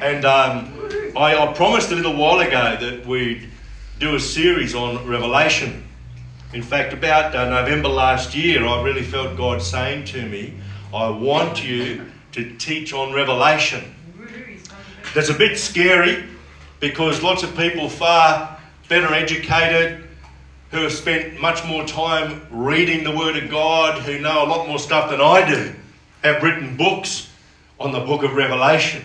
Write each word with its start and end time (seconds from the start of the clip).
And 0.00 0.24
um, 0.24 0.72
I, 1.14 1.36
I 1.36 1.52
promised 1.52 1.90
a 1.90 1.94
little 1.94 2.16
while 2.16 2.40
ago 2.40 2.76
that 2.80 3.06
we'd 3.06 3.48
do 3.98 4.14
a 4.14 4.20
series 4.20 4.74
on 4.74 5.06
Revelation. 5.06 5.86
In 6.54 6.62
fact, 6.62 6.94
about 6.94 7.34
uh, 7.34 7.50
November 7.50 7.88
last 7.88 8.34
year, 8.34 8.66
I 8.66 8.82
really 8.82 9.02
felt 9.02 9.36
God 9.36 9.60
saying 9.60 10.06
to 10.06 10.26
me, 10.26 10.54
I 10.94 11.10
want 11.10 11.62
you 11.62 12.06
to 12.32 12.56
teach 12.56 12.94
on 12.94 13.12
Revelation. 13.12 13.94
That's 15.14 15.28
a 15.28 15.34
bit 15.34 15.58
scary 15.58 16.24
because 16.80 17.22
lots 17.22 17.42
of 17.42 17.54
people 17.54 17.90
far 17.90 18.58
better 18.88 19.12
educated, 19.12 20.02
who 20.70 20.78
have 20.78 20.92
spent 20.92 21.38
much 21.40 21.64
more 21.66 21.84
time 21.84 22.40
reading 22.50 23.04
the 23.04 23.14
Word 23.14 23.36
of 23.36 23.50
God, 23.50 24.00
who 24.02 24.18
know 24.18 24.44
a 24.44 24.48
lot 24.48 24.66
more 24.66 24.78
stuff 24.78 25.10
than 25.10 25.20
I 25.20 25.46
do, 25.46 25.74
have 26.22 26.42
written 26.42 26.76
books 26.76 27.28
on 27.78 27.92
the 27.92 28.00
book 28.00 28.22
of 28.22 28.32
Revelation. 28.32 29.04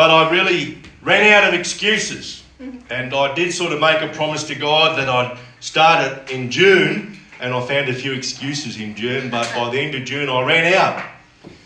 But 0.00 0.10
I 0.10 0.30
really 0.30 0.78
ran 1.02 1.30
out 1.30 1.52
of 1.52 1.60
excuses. 1.60 2.42
And 2.88 3.12
I 3.12 3.34
did 3.34 3.52
sort 3.52 3.74
of 3.74 3.80
make 3.80 4.00
a 4.00 4.08
promise 4.08 4.44
to 4.44 4.54
God 4.54 4.98
that 4.98 5.10
I'd 5.10 5.38
start 5.60 6.10
it 6.10 6.30
in 6.30 6.50
June, 6.50 7.18
and 7.38 7.52
I 7.52 7.60
found 7.66 7.90
a 7.90 7.92
few 7.92 8.14
excuses 8.14 8.80
in 8.80 8.94
June, 8.96 9.28
but 9.28 9.52
by 9.54 9.68
the 9.68 9.78
end 9.78 9.94
of 9.94 10.06
June 10.06 10.30
I 10.30 10.42
ran 10.42 10.72
out. 10.72 11.04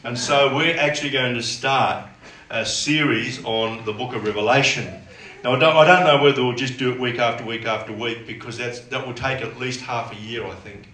And 0.03 0.19
so 0.19 0.53
we're 0.53 0.77
actually 0.77 1.11
going 1.11 1.37
to 1.37 1.45
start 1.45 2.09
a 2.51 2.67
series 2.67 3.41
on 3.45 3.85
the 3.85 3.93
book 3.93 4.17
of 4.17 4.25
Revelation. 4.25 4.93
Now, 5.45 5.55
I 5.55 5.59
don't, 5.61 5.77
I 5.77 5.85
don't 5.85 6.05
know 6.05 6.21
whether 6.21 6.43
we'll 6.43 6.57
just 6.57 6.77
do 6.77 6.91
it 6.91 6.99
week 6.99 7.21
after 7.21 7.45
week 7.45 7.67
after 7.67 7.93
week 7.93 8.27
because 8.27 8.59
that's, 8.59 8.81
that 8.81 9.07
will 9.07 9.15
take 9.15 9.43
at 9.43 9.61
least 9.61 9.81
half 9.83 10.13
a 10.13 10.17
year, 10.17 10.45
I 10.45 10.57
think. 10.57 10.89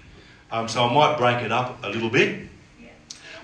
Um, 0.53 0.69
so 0.69 0.85
I 0.85 0.93
might 0.93 1.17
break 1.17 1.43
it 1.43 1.53
up 1.53 1.83
a 1.85 1.89
little 1.89 2.11
bit. 2.11 2.51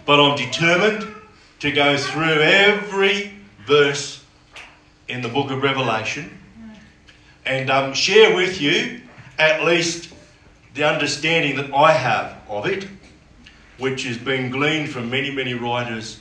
But 0.05 0.21
I'm 0.21 0.37
determined 0.37 1.15
to 1.61 1.73
go 1.73 1.97
through 1.97 2.43
every 2.43 3.36
verse 3.67 4.25
in 5.09 5.23
the 5.23 5.29
book 5.29 5.51
of 5.51 5.63
Revelation 5.63 6.39
and 7.45 7.69
um, 7.69 7.95
share 7.95 8.35
with 8.35 8.61
you 8.61 9.01
at 9.39 9.65
least 9.65 10.13
the 10.75 10.85
understanding 10.85 11.57
that 11.57 11.73
I 11.75 11.93
have 11.93 12.37
of 12.49 12.67
it, 12.67 12.87
which 13.79 14.05
has 14.05 14.19
been 14.19 14.51
gleaned 14.51 14.91
from 14.91 15.11
many, 15.11 15.31
many 15.31 15.55
writers 15.55 16.21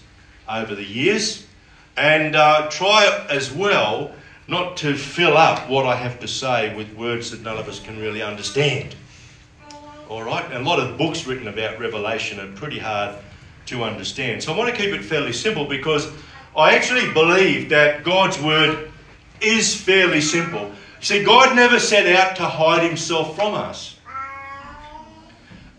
over 0.50 0.76
the 0.76 0.84
years, 0.84 1.46
and 1.98 2.36
uh, 2.36 2.70
try 2.70 3.26
as 3.30 3.52
well 3.52 4.14
not 4.48 4.78
to 4.78 4.96
fill 4.96 5.38
up 5.38 5.70
what 5.70 5.86
I 5.86 5.96
have 5.96 6.20
to 6.20 6.28
say 6.28 6.76
with 6.76 6.94
words 6.96 7.32
that 7.32 7.42
none 7.42 7.58
of 7.58 7.68
us 7.68 7.80
can 7.80 8.00
really 8.00 8.22
understand. 8.22 8.96
All 10.10 10.24
right? 10.24 10.46
And 10.46 10.66
a 10.66 10.70
lot 10.70 10.80
of 10.80 10.98
books 10.98 11.26
written 11.26 11.48
about 11.48 11.80
Revelation 11.80 12.40
are 12.40 12.52
pretty 12.54 12.78
hard 12.78 13.16
to 13.68 13.84
understand. 13.84 14.44
So 14.44 14.54
I 14.54 14.58
want 14.58 14.70
to 14.70 14.80
keep 14.80 14.94
it 14.94 15.04
fairly 15.04 15.34
simple 15.34 15.66
because 15.66 16.12
I 16.56 16.76
actually 16.76 17.12
believe 17.12 17.70
that 17.70 18.04
God's 18.04 18.40
word 18.40 18.92
is 19.42 19.76
fairly 19.76 20.22
simple. 20.22 20.72
See, 21.02 21.24
God 21.24 21.56
never 21.56 21.80
set 21.80 22.08
out 22.08 22.36
to 22.38 22.44
hide 22.46 22.84
himself 22.84 23.36
from 23.36 23.54
us. 23.54 23.98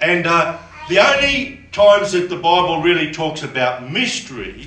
And 0.01 0.27
uh, 0.27 0.59
the 0.89 0.99
only 0.99 1.61
times 1.73 2.13
that 2.13 2.29
the 2.29 2.37
Bible 2.37 2.83
really 2.83 3.11
talks 3.13 3.43
about 3.43 3.91
mystery 3.91 4.67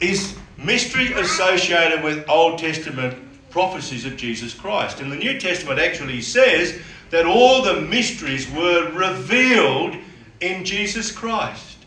is 0.00 0.36
mystery 0.56 1.12
associated 1.14 2.04
with 2.04 2.28
Old 2.28 2.58
Testament 2.58 3.16
prophecies 3.50 4.04
of 4.04 4.16
Jesus 4.16 4.54
Christ. 4.54 5.00
And 5.00 5.10
the 5.10 5.16
New 5.16 5.40
Testament 5.40 5.80
actually 5.80 6.20
says 6.20 6.78
that 7.10 7.26
all 7.26 7.62
the 7.62 7.80
mysteries 7.80 8.50
were 8.50 8.90
revealed 8.92 9.96
in 10.40 10.64
Jesus 10.64 11.10
Christ. 11.10 11.78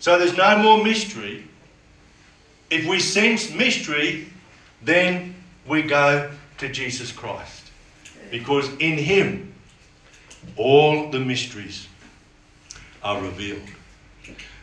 So 0.00 0.18
there's 0.18 0.36
no 0.36 0.58
more 0.58 0.82
mystery. 0.82 1.46
If 2.74 2.88
we 2.88 2.98
sense 2.98 3.52
mystery, 3.52 4.26
then 4.82 5.36
we 5.64 5.82
go 5.82 6.28
to 6.58 6.68
Jesus 6.68 7.12
Christ. 7.12 7.70
Because 8.32 8.68
in 8.80 8.98
Him, 8.98 9.54
all 10.56 11.08
the 11.08 11.20
mysteries 11.20 11.86
are 13.00 13.22
revealed. 13.22 13.62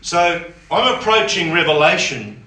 So 0.01 0.43
I'm 0.69 0.99
approaching 0.99 1.53
Revelation 1.53 2.43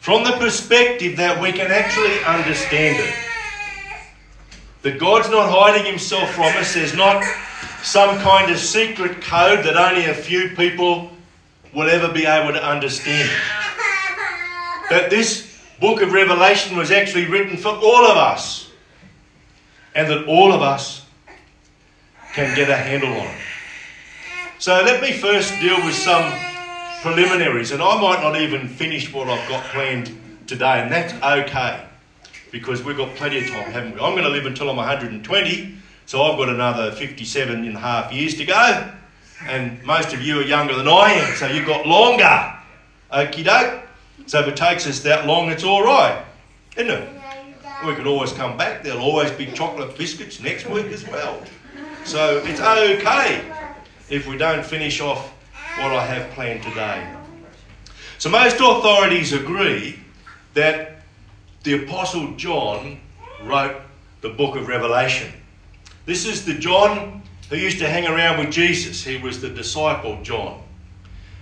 from 0.00 0.24
the 0.24 0.32
perspective 0.32 1.16
that 1.16 1.40
we 1.40 1.52
can 1.52 1.70
actually 1.70 2.22
understand 2.24 2.98
it. 3.02 3.14
That 4.82 4.98
God's 4.98 5.30
not 5.30 5.48
hiding 5.48 5.86
himself 5.86 6.34
from 6.34 6.54
us, 6.58 6.74
there's 6.74 6.94
not 6.94 7.24
some 7.82 8.18
kind 8.18 8.50
of 8.50 8.58
secret 8.58 9.22
code 9.22 9.64
that 9.64 9.74
only 9.74 10.04
a 10.04 10.14
few 10.14 10.50
people 10.50 11.10
will 11.72 11.88
ever 11.88 12.12
be 12.12 12.26
able 12.26 12.52
to 12.52 12.62
understand. 12.62 13.30
That 14.92 15.08
this 15.08 15.58
book 15.80 16.02
of 16.02 16.12
Revelation 16.12 16.76
was 16.76 16.90
actually 16.90 17.24
written 17.24 17.56
for 17.56 17.70
all 17.70 18.04
of 18.04 18.18
us, 18.18 18.68
and 19.94 20.06
that 20.10 20.26
all 20.26 20.52
of 20.52 20.60
us 20.60 21.06
can 22.34 22.54
get 22.54 22.68
a 22.68 22.76
handle 22.76 23.08
on 23.08 23.26
it. 23.26 23.40
So 24.58 24.82
let 24.84 25.00
me 25.00 25.12
first 25.12 25.58
deal 25.62 25.82
with 25.82 25.94
some 25.94 26.30
preliminaries, 27.00 27.72
and 27.72 27.82
I 27.82 27.98
might 28.02 28.20
not 28.20 28.38
even 28.38 28.68
finish 28.68 29.10
what 29.10 29.30
I've 29.30 29.48
got 29.48 29.64
planned 29.64 30.14
today, 30.46 30.82
and 30.82 30.92
that's 30.92 31.14
okay 31.14 31.86
because 32.50 32.82
we've 32.82 32.98
got 32.98 33.16
plenty 33.16 33.38
of 33.38 33.48
time, 33.48 33.72
haven't 33.72 33.94
we? 33.94 34.00
I'm 34.00 34.12
going 34.12 34.24
to 34.24 34.28
live 34.28 34.44
until 34.44 34.68
I'm 34.68 34.76
120, 34.76 35.74
so 36.04 36.22
I've 36.22 36.36
got 36.36 36.50
another 36.50 36.92
57 36.92 37.64
and 37.64 37.76
a 37.76 37.80
half 37.80 38.12
years 38.12 38.34
to 38.34 38.44
go, 38.44 38.92
and 39.46 39.82
most 39.84 40.12
of 40.12 40.20
you 40.20 40.40
are 40.40 40.44
younger 40.44 40.76
than 40.76 40.86
I 40.86 41.14
am, 41.14 41.34
so 41.36 41.46
you've 41.46 41.64
got 41.64 41.86
longer. 41.86 42.58
Okie 43.10 43.42
doke. 43.42 43.78
So 44.26 44.40
if 44.40 44.48
it 44.48 44.56
takes 44.56 44.86
us 44.86 45.00
that 45.00 45.26
long, 45.26 45.50
it's 45.50 45.64
all 45.64 45.82
right, 45.82 46.24
isn't 46.76 46.90
it? 46.90 47.08
We 47.86 47.94
could 47.94 48.06
always 48.06 48.32
come 48.32 48.56
back. 48.56 48.82
There'll 48.82 49.00
always 49.00 49.30
be 49.32 49.46
chocolate 49.46 49.98
biscuits 49.98 50.40
next 50.40 50.68
week 50.68 50.86
as 50.86 51.06
well. 51.08 51.42
So 52.04 52.42
it's 52.44 52.60
okay 52.60 53.52
if 54.08 54.26
we 54.26 54.36
don't 54.36 54.64
finish 54.64 55.00
off 55.00 55.32
what 55.78 55.92
I 55.92 56.04
have 56.04 56.30
planned 56.32 56.62
today. 56.62 57.06
So, 58.18 58.30
most 58.30 58.56
authorities 58.56 59.32
agree 59.32 59.98
that 60.54 61.02
the 61.64 61.84
Apostle 61.84 62.36
John 62.36 63.00
wrote 63.42 63.80
the 64.20 64.28
book 64.28 64.54
of 64.54 64.68
Revelation. 64.68 65.32
This 66.06 66.26
is 66.26 66.44
the 66.44 66.54
John 66.54 67.22
who 67.48 67.56
used 67.56 67.78
to 67.78 67.88
hang 67.88 68.06
around 68.06 68.38
with 68.38 68.52
Jesus. 68.52 69.02
He 69.02 69.16
was 69.16 69.40
the 69.40 69.48
disciple 69.48 70.18
John. 70.22 70.62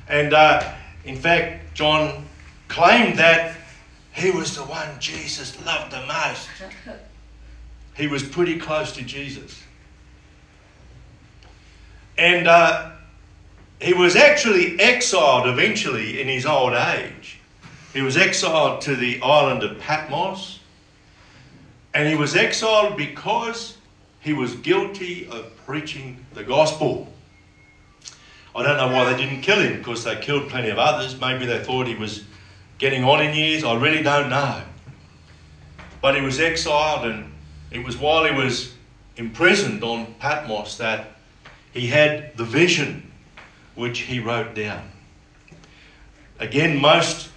And 0.09 0.33
uh, 0.33 0.75
in 1.05 1.17
fact, 1.17 1.75
John 1.75 2.25
claimed 2.71 3.19
that 3.19 3.57
he 4.13 4.31
was 4.31 4.57
the 4.57 4.63
one 4.63 4.89
Jesus 4.99 5.63
loved 5.67 5.93
the 5.93 6.07
most. 6.07 6.49
He 7.97 8.07
was 8.07 8.23
pretty 8.23 8.59
close 8.59 8.93
to 8.93 9.03
Jesus. 9.03 9.63
And 12.17 12.49
uh, 12.49 12.93
he 13.79 13.93
was 13.93 14.17
actually 14.17 14.81
exiled 14.81 15.47
eventually 15.47 16.19
in 16.19 16.27
his 16.27 16.47
old 16.47 16.73
age. 16.73 17.41
He 17.93 18.01
was 18.01 18.17
exiled 18.17 18.81
to 18.83 18.97
the 18.97 19.21
island 19.21 19.65
of 19.65 19.79
Patmos. 19.81 20.61
And 21.93 22.09
he 22.09 22.15
was 22.15 22.37
exiled 22.37 22.97
because 22.97 23.77
he 24.21 24.33
was 24.33 24.55
guilty 24.55 25.27
of 25.27 25.55
preaching 25.67 26.25
the 26.33 26.45
gospel. 26.45 27.13
I 28.55 28.63
don't 28.63 28.79
know 28.79 28.97
why 28.97 29.13
they 29.13 29.23
didn't 29.23 29.43
kill 29.43 29.61
him 29.61 29.77
because 29.77 30.05
they 30.05 30.17
killed 30.17 30.49
plenty 30.49 30.71
of 30.71 30.79
others. 30.79 31.21
Maybe 31.21 31.45
they 31.45 31.63
thought 31.63 31.87
he 31.87 31.97
was 31.97 32.25
getting 32.81 33.05
on 33.05 33.23
in 33.23 33.35
years. 33.37 33.63
I 33.63 33.75
really 33.75 34.03
don't 34.03 34.31
know. 34.31 34.63
But 36.01 36.17
he 36.17 36.23
was 36.23 36.41
exiled, 36.41 37.05
and 37.05 37.31
it 37.71 37.85
was 37.85 37.97
while 37.97 38.25
he 38.25 38.33
was 38.33 38.75
imprisoned 39.17 39.85
on 39.85 40.15
Patmos 40.15 40.79
that 40.79 41.13
he 41.73 41.87
had 41.87 42.37
the 42.37 42.45
vision 42.45 43.13
which 43.75 44.01
he 44.01 44.19
wrote 44.19 44.55
down. 44.55 44.91
Again, 46.39 46.81
most 46.81 47.29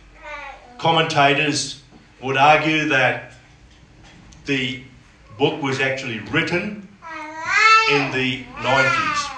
commentators 0.77 1.83
would 2.21 2.37
argue 2.37 2.87
that 2.87 3.33
the 4.45 4.81
book 5.37 5.61
was 5.61 5.81
actually 5.81 6.19
written 6.19 6.87
in 7.85 8.11
the 8.11 8.45
90s, 8.61 9.33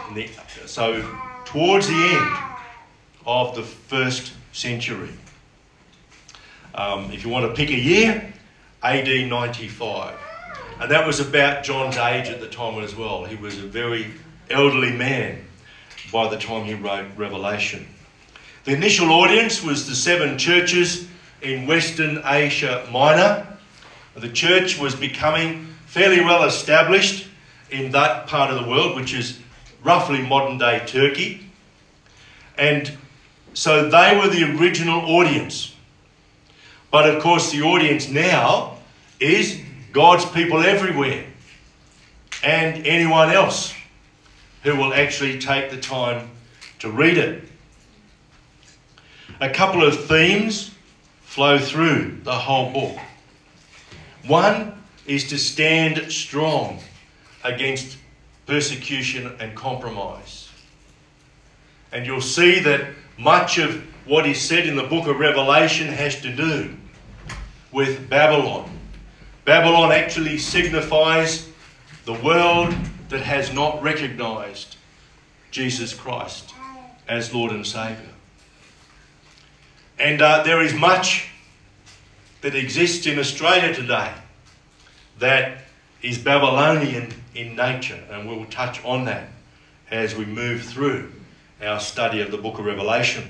so 0.68 1.04
towards 1.46 1.88
the 1.88 2.06
end 2.06 2.38
of 3.26 3.56
the 3.56 3.64
first 3.64 4.34
century. 4.52 5.10
Um, 6.76 7.10
if 7.12 7.24
you 7.24 7.30
want 7.30 7.46
to 7.46 7.54
pick 7.54 7.70
a 7.70 7.80
year, 7.80 8.34
AD 8.84 9.08
95. 9.08 10.14
And 10.82 10.92
that 10.92 11.08
was 11.08 11.22
about 11.22 11.64
John's 11.64 11.96
age 11.96 12.28
at 12.28 12.42
the 12.42 12.50
time 12.50 12.84
as 12.84 12.94
well. 12.94 13.24
He 13.24 13.38
was 13.38 13.58
a 13.58 13.66
very 13.66 14.12
elderly 14.50 14.92
man 14.92 15.46
by 16.12 16.28
the 16.28 16.38
time 16.38 16.66
he 16.66 16.74
wrote 16.74 17.06
Revelation. 17.16 17.88
The 18.66 18.74
initial 18.74 19.10
audience 19.12 19.64
was 19.64 19.88
the 19.88 19.96
seven 19.96 20.38
churches 20.38 21.08
in 21.42 21.66
Western 21.66 22.22
Asia 22.26 22.86
Minor. 22.92 23.48
The 24.16 24.30
church 24.30 24.78
was 24.78 24.96
becoming 24.96 25.68
fairly 25.86 26.20
well 26.20 26.44
established 26.44 27.28
in 27.72 27.92
that 27.92 28.28
part 28.28 28.52
of 28.52 28.62
the 28.62 28.70
world, 28.70 28.98
which 28.98 29.14
is 29.14 29.40
roughly 29.82 30.22
modern 30.22 30.58
day 30.58 30.84
Turkey. 30.86 31.50
And 32.58 32.92
so 33.54 33.90
they 33.90 34.18
were 34.18 34.28
the 34.28 34.58
original 34.58 35.00
audience. 35.02 35.75
But 36.96 37.14
of 37.14 37.22
course, 37.22 37.52
the 37.52 37.62
audience 37.62 38.08
now 38.08 38.78
is 39.20 39.60
God's 39.92 40.24
people 40.28 40.64
everywhere 40.64 41.26
and 42.42 42.88
anyone 42.88 43.32
else 43.32 43.76
who 44.64 44.78
will 44.78 44.94
actually 44.94 45.38
take 45.38 45.70
the 45.72 45.78
time 45.78 46.30
to 46.80 46.90
read 46.90 47.18
it. 47.18 47.44
A 49.42 49.50
couple 49.50 49.84
of 49.84 50.06
themes 50.06 50.74
flow 51.24 51.60
through 51.60 52.22
the 52.24 52.32
whole 52.32 52.72
book. 52.72 52.98
One 54.26 54.82
is 55.06 55.28
to 55.32 55.38
stand 55.38 56.10
strong 56.10 56.80
against 57.44 57.98
persecution 58.46 59.36
and 59.42 59.54
compromise. 59.54 60.48
And 61.92 62.06
you'll 62.06 62.22
see 62.22 62.62
that 62.62 62.88
much 63.18 63.58
of 63.58 63.84
what 64.06 64.26
is 64.26 64.40
said 64.40 64.66
in 64.66 64.78
the 64.78 64.84
book 64.84 65.08
of 65.08 65.20
Revelation 65.20 65.88
has 65.88 66.22
to 66.22 66.34
do 66.34 66.74
with 67.76 68.10
Babylon. 68.10 68.70
Babylon 69.44 69.92
actually 69.92 70.38
signifies 70.38 71.50
the 72.06 72.14
world 72.14 72.74
that 73.10 73.20
has 73.20 73.54
not 73.54 73.84
recognized 73.84 74.78
Jesus 75.52 75.94
Christ 75.94 76.54
as 77.06 77.34
Lord 77.34 77.52
and 77.52 77.68
Saviour. 77.68 78.14
And 80.00 80.22
uh, 80.22 80.44
there 80.44 80.62
is 80.62 80.74
much 80.74 81.28
that 82.40 82.56
exists 82.56 83.08
in 83.08 83.20
Australia 83.20 83.74
today 83.76 84.14
that 85.20 85.66
is 86.02 86.18
Babylonian 86.18 87.14
in 87.34 87.58
nature, 87.58 88.02
and 88.10 88.26
we'll 88.26 88.46
touch 88.46 88.84
on 88.86 89.04
that 89.06 89.28
as 89.92 90.16
we 90.16 90.24
move 90.24 90.64
through 90.64 91.12
our 91.62 91.82
study 91.82 92.22
of 92.22 92.32
the 92.32 92.38
book 92.38 92.58
of 92.58 92.66
Revelation. 92.66 93.30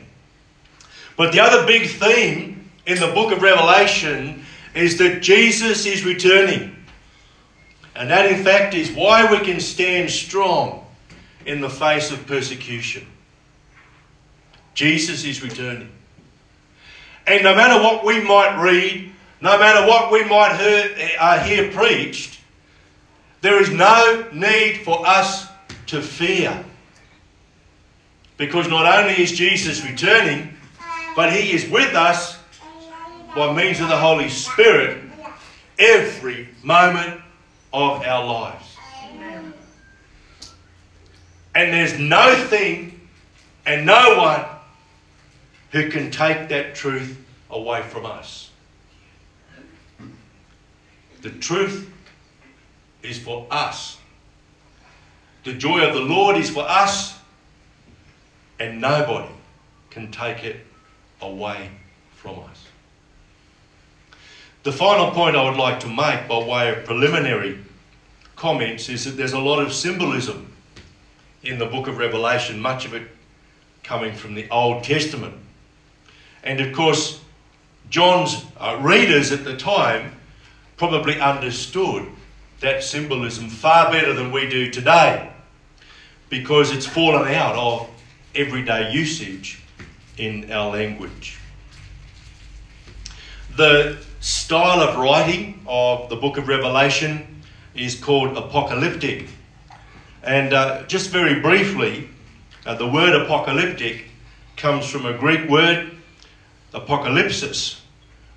But 1.18 1.32
the 1.32 1.40
other 1.40 1.66
big 1.66 1.90
theme 1.90 2.65
in 2.86 3.00
the 3.00 3.08
book 3.08 3.32
of 3.32 3.42
Revelation 3.42 4.46
is 4.74 4.98
that 4.98 5.22
Jesus 5.22 5.86
is 5.86 6.06
returning. 6.06 6.76
And 7.96 8.10
that, 8.10 8.30
in 8.32 8.44
fact, 8.44 8.74
is 8.74 8.92
why 8.92 9.32
we 9.32 9.40
can 9.40 9.60
stand 9.60 10.10
strong 10.12 10.86
in 11.46 11.62
the 11.62 11.70
face 11.70 12.12
of 12.12 12.26
persecution. 12.28 13.08
Jesus 14.74 15.24
is 15.24 15.42
returning. 15.42 15.90
And 17.26 17.44
no 17.44 17.56
matter 17.56 17.82
what 17.82 18.06
we 18.06 18.22
might 18.22 18.62
read, 18.62 19.12
no 19.42 19.58
matter 19.58 19.88
what 19.88 20.12
we 20.12 20.24
might 20.26 20.58
hear, 20.58 21.18
uh, 21.20 21.40
hear 21.40 21.72
preached, 21.72 22.40
there 23.42 23.62
is 23.62 23.70
no 23.70 24.28
need 24.34 24.82
for 24.84 25.08
us 25.08 25.48
to 25.88 26.02
fear. 26.02 26.64
Because 28.38 28.68
not 28.68 28.86
only 28.86 29.22
is 29.22 29.32
Jesus 29.32 29.84
returning, 29.86 30.54
but 31.16 31.32
he 31.32 31.54
is 31.54 31.70
with 31.70 31.96
us 31.96 32.35
by 33.36 33.54
means 33.54 33.82
of 33.82 33.90
the 33.90 33.98
Holy 33.98 34.30
Spirit 34.30 35.04
every 35.78 36.48
moment 36.64 37.20
of 37.74 38.02
our 38.02 38.26
lives. 38.26 38.78
And 41.54 41.74
there's 41.74 42.00
no 42.00 42.36
thing 42.36 43.08
and 43.66 43.86
no 43.86 44.18
one 44.18 44.46
who 45.72 45.90
can 45.90 46.12
take 46.12 46.50
that 46.50 46.76
truth 46.76 47.18
away 47.50 47.82
from 47.82 48.06
us. 48.06 48.50
The 51.22 51.32
truth 51.32 51.92
is 53.04 53.20
for 53.20 53.48
us. 53.52 53.98
The 55.44 55.54
joy 55.54 55.86
of 55.86 55.94
the 55.94 56.02
Lord 56.02 56.38
is 56.38 56.50
for 56.50 56.64
us, 56.68 57.18
and 58.60 58.80
nobody 58.80 59.34
can 59.90 60.12
take 60.12 60.44
it 60.44 60.66
away 61.22 61.70
from 62.16 62.40
us. 62.40 62.68
The 64.66 64.72
final 64.72 65.12
point 65.12 65.36
I 65.36 65.48
would 65.48 65.60
like 65.60 65.82
to 65.82 65.88
make 65.88 66.28
by 66.28 66.40
way 66.40 66.76
of 66.76 66.86
preliminary 66.86 67.60
comments 68.36 68.90
is 68.90 69.06
that 69.06 69.12
there's 69.12 69.34
a 69.34 69.40
lot 69.40 69.62
of 69.62 69.72
symbolism 69.72 70.52
in 71.44 71.60
the 71.60 71.68
book 71.68 71.88
of 71.88 72.00
Revelation, 72.00 72.60
much 72.60 72.84
of 72.84 72.96
it 72.96 73.08
coming 73.84 74.16
from 74.16 74.34
the 74.34 74.50
Old 74.50 74.84
Testament. 74.84 75.36
And 76.44 76.60
of 76.62 76.74
course, 76.74 77.22
John's 77.92 78.44
uh, 78.58 78.80
readers 78.82 79.32
at 79.32 79.44
the 79.44 79.56
time 79.56 80.14
probably 80.78 81.20
understood 81.20 82.08
that 82.62 82.84
symbolism 82.84 83.50
far 83.50 83.92
better 83.92 84.14
than 84.14 84.32
we 84.32 84.50
do 84.50 84.72
today 84.72 85.32
because 86.30 86.72
it's 86.72 86.88
fallen 86.88 87.32
out 87.32 87.56
of 87.56 87.88
everyday 88.34 88.92
usage 88.92 89.62
in 90.18 90.52
our 90.52 90.72
language. 90.72 91.38
The 93.58 94.04
style 94.26 94.82
of 94.82 94.98
writing 94.98 95.62
of 95.68 96.10
the 96.10 96.16
book 96.16 96.38
of 96.38 96.48
Revelation 96.48 97.44
is 97.76 97.94
called 97.94 98.36
apocalyptic. 98.36 99.28
And 100.24 100.52
uh, 100.52 100.82
just 100.88 101.12
very 101.12 101.42
briefly, 101.42 102.10
uh, 102.66 102.74
the 102.74 102.88
word 102.88 103.14
apocalyptic 103.14 104.06
comes 104.58 104.90
from 104.90 105.06
a 105.06 105.16
Greek 105.16 105.48
word, 105.48 105.92
apocalypsis, 106.74 107.82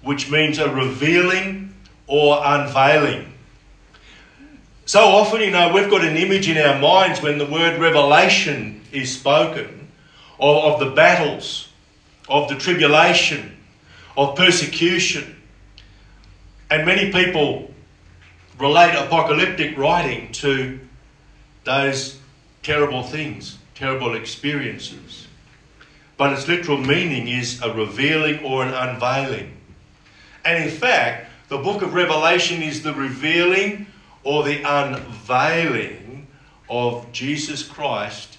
which 0.03 0.31
means 0.31 0.59
a 0.59 0.69
revealing 0.71 1.73
or 2.07 2.39
unveiling. 2.45 3.33
So 4.85 5.01
often, 5.01 5.41
you 5.41 5.51
know, 5.51 5.73
we've 5.73 5.89
got 5.89 6.05
an 6.05 6.19
image 6.19 6.51
in 6.51 6.59
our 6.59 6.79
minds 6.79 7.23
when 7.23 7.39
the 7.39 7.47
word 7.47 7.81
revelation 7.81 8.83
is 8.93 9.19
spoken 9.19 9.89
of, 10.39 10.75
of 10.75 10.81
the 10.81 10.91
battles, 10.91 11.71
of 12.29 12.51
the 12.51 12.57
tribulation, 12.57 13.57
of 14.19 14.37
persecution. 14.37 15.37
And 16.71 16.85
many 16.85 17.13
people 17.13 17.73
relate 18.59 18.95
apocalyptic 18.95 19.77
writing 19.79 20.33
to 20.33 20.79
those 21.65 22.19
terrible 22.63 23.03
things, 23.03 23.59
terrible 23.75 24.15
experiences. 24.15 25.27
But 26.17 26.33
its 26.33 26.49
literal 26.49 26.79
meaning 26.79 27.29
is 27.29 27.63
a 27.63 27.73
revealing 27.73 28.45
or 28.45 28.65
an 28.65 28.75
unveiling. 28.75 29.57
And 30.45 30.65
in 30.65 30.71
fact, 30.71 31.31
the 31.49 31.59
book 31.59 31.83
of 31.83 31.95
Revelation 31.95 32.63
is 32.63 32.83
the 32.83 32.93
revealing 32.93 33.87
or 34.25 34.43
the 34.43 34.63
unveiling 34.63 36.27
of 36.69 37.11
Jesus 37.13 37.63
Christ 37.63 38.37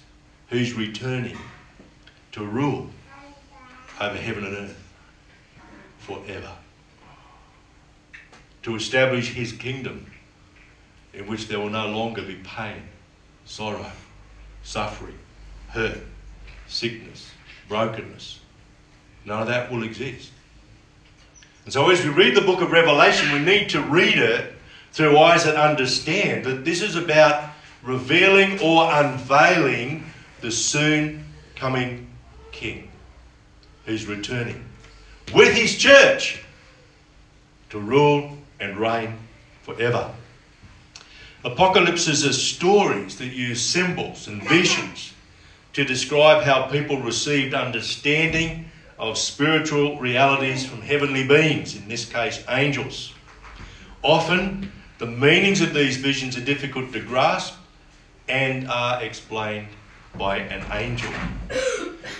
who's 0.48 0.74
returning 0.74 1.36
to 2.32 2.44
rule 2.44 2.88
over 4.00 4.16
heaven 4.16 4.44
and 4.44 4.56
earth 4.56 4.92
forever. 5.98 6.52
To 8.62 8.76
establish 8.76 9.32
his 9.32 9.52
kingdom 9.52 10.06
in 11.14 11.26
which 11.26 11.48
there 11.48 11.58
will 11.58 11.70
no 11.70 11.88
longer 11.88 12.22
be 12.22 12.36
pain, 12.36 12.82
sorrow, 13.44 13.90
suffering, 14.62 15.18
hurt, 15.68 15.98
sickness, 16.66 17.30
brokenness. 17.68 18.40
None 19.24 19.42
of 19.42 19.48
that 19.48 19.70
will 19.70 19.82
exist. 19.82 20.30
And 21.64 21.72
so, 21.72 21.90
as 21.90 22.02
we 22.02 22.10
read 22.10 22.34
the 22.34 22.40
book 22.40 22.60
of 22.60 22.70
Revelation, 22.70 23.32
we 23.32 23.38
need 23.38 23.70
to 23.70 23.82
read 23.82 24.18
it 24.18 24.54
through 24.92 25.18
eyes 25.18 25.44
that 25.44 25.56
understand 25.56 26.44
that 26.44 26.64
this 26.64 26.82
is 26.82 26.96
about 26.96 27.50
revealing 27.82 28.58
or 28.60 28.90
unveiling 28.92 30.04
the 30.40 30.50
soon 30.50 31.24
coming 31.54 32.08
King 32.52 32.90
who's 33.86 34.06
returning 34.06 34.64
with 35.34 35.54
his 35.54 35.76
church 35.76 36.42
to 37.70 37.78
rule 37.78 38.36
and 38.60 38.76
reign 38.76 39.18
forever. 39.62 40.12
Apocalypses 41.44 42.26
are 42.26 42.32
stories 42.32 43.16
that 43.16 43.28
use 43.28 43.64
symbols 43.64 44.28
and 44.28 44.42
visions 44.46 45.14
to 45.72 45.84
describe 45.84 46.42
how 46.42 46.66
people 46.66 46.98
received 46.98 47.54
understanding 47.54 48.66
of 48.98 49.16
spiritual 49.16 49.98
realities 49.98 50.66
from 50.66 50.82
heavenly 50.82 51.26
beings, 51.26 51.74
in 51.74 51.88
this 51.88 52.04
case, 52.04 52.44
angels. 52.48 53.14
Often, 54.02 54.70
the 54.98 55.06
meanings 55.06 55.62
of 55.62 55.72
these 55.72 55.96
visions 55.96 56.36
are 56.36 56.44
difficult 56.44 56.92
to 56.92 57.00
grasp 57.00 57.54
and 58.28 58.68
are 58.68 59.02
explained 59.02 59.68
by 60.18 60.38
an 60.38 60.64
angel. 60.72 61.10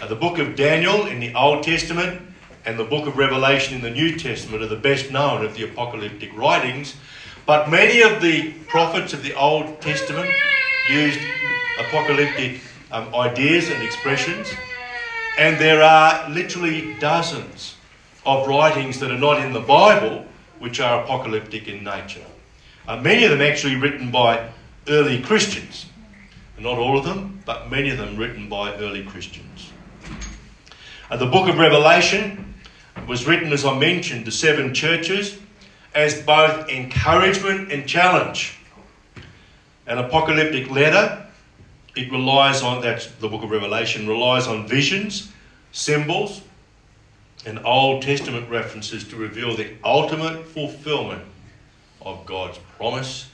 Now, 0.01 0.07
the 0.07 0.17
book 0.17 0.39
of 0.39 0.57
Daniel 0.57 1.07
in 1.07 1.21
the 1.21 1.35
Old 1.35 1.63
Testament 1.63 2.23
and 2.65 2.79
the 2.79 2.85
book 2.85 3.07
of 3.07 3.17
Revelation 3.17 3.75
in 3.75 3.83
the 3.83 3.91
New 3.91 4.17
Testament 4.17 4.63
are 4.63 4.69
the 4.69 4.77
best 4.77 5.11
known 5.11 5.45
of 5.45 5.55
the 5.55 5.65
apocalyptic 5.65 6.37
writings, 6.37 6.95
but 7.47 7.71
many 7.71 8.03
of 8.03 8.21
the 8.21 8.53
prophets 8.69 9.13
of 9.13 9.23
the 9.23 9.35
Old 9.35 9.81
Testament 9.81 10.31
used 10.89 11.19
apocalyptic 11.79 12.61
um, 12.93 13.15
ideas 13.15 13.71
and 13.71 13.83
expressions, 13.83 14.49
and 15.39 15.59
there 15.59 15.83
are 15.83 16.29
literally 16.29 16.95
dozens 17.01 17.77
of 18.27 18.47
writings 18.47 19.01
that 19.01 19.11
are 19.11 19.19
not 19.19 19.41
in 19.45 19.53
the 19.53 19.61
Bible 19.61 20.27
which 20.59 20.81
are 20.81 21.03
apocalyptic 21.03 21.69
in 21.69 21.83
nature. 21.83 22.25
Uh, 22.87 22.97
many 23.01 23.25
of 23.25 23.31
them 23.31 23.41
actually 23.41 23.77
written 23.77 24.11
by 24.11 24.51
early 24.89 25.21
Christians. 25.23 25.87
Not 26.59 26.77
all 26.77 26.99
of 26.99 27.05
them, 27.05 27.41
but 27.47 27.71
many 27.71 27.89
of 27.89 27.97
them 27.97 28.19
written 28.19 28.51
by 28.51 28.75
early 28.75 29.03
Christians. 29.03 29.71
Uh, 31.11 31.17
the 31.17 31.27
book 31.27 31.49
of 31.49 31.59
Revelation 31.59 32.50
was 33.11 33.27
written, 33.27 33.53
as 33.53 33.65
I 33.65 33.77
mentioned, 33.77 34.25
to 34.27 34.31
seven 34.31 34.73
churches 34.73 35.37
as 35.97 36.23
both 36.23 36.69
encouragement 36.69 37.73
and 37.73 37.85
challenge. 37.89 38.57
An 39.89 39.99
apocalyptic 39.99 40.71
letter, 40.71 41.27
it 41.97 42.13
relies 42.13 42.63
on, 42.63 42.81
that's 42.83 43.07
the 43.07 43.29
book 43.29 43.43
of 43.43 43.51
Revelation, 43.51 44.07
relies 44.07 44.47
on 44.47 44.69
visions, 44.69 45.33
symbols, 45.73 46.43
and 47.45 47.59
Old 47.65 48.03
Testament 48.03 48.49
references 48.49 49.03
to 49.09 49.17
reveal 49.17 49.57
the 49.57 49.73
ultimate 49.83 50.47
fulfillment 50.47 51.25
of 52.03 52.25
God's 52.27 52.59
promise 52.77 53.29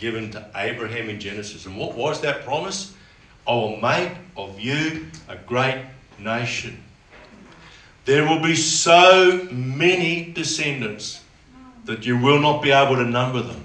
given 0.00 0.32
to 0.32 0.50
Abraham 0.56 1.08
in 1.08 1.20
Genesis. 1.20 1.64
And 1.64 1.78
what 1.78 1.94
was 1.94 2.20
that 2.22 2.44
promise? 2.44 2.92
I 3.46 3.52
will 3.52 3.76
make 3.76 4.10
of 4.36 4.58
you 4.58 5.06
a 5.28 5.36
great 5.36 5.84
nation. 6.18 6.82
There 8.04 8.26
will 8.26 8.40
be 8.40 8.56
so 8.56 9.48
many 9.50 10.32
descendants 10.32 11.22
that 11.84 12.04
you 12.04 12.18
will 12.18 12.40
not 12.40 12.62
be 12.62 12.70
able 12.70 12.96
to 12.96 13.04
number 13.04 13.42
them. 13.42 13.64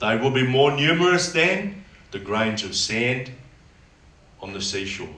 They 0.00 0.16
will 0.16 0.30
be 0.30 0.46
more 0.46 0.72
numerous 0.72 1.32
than 1.32 1.84
the 2.10 2.18
grains 2.18 2.62
of 2.62 2.74
sand 2.74 3.30
on 4.40 4.52
the 4.52 4.60
seashore. 4.60 5.08